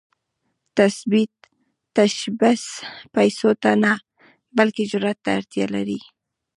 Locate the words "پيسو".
3.13-3.49